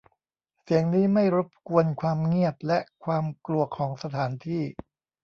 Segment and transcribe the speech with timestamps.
[0.63, 4.63] เสียงนี้ไม่รบกวนความเงียบและความกลัวของสถานที่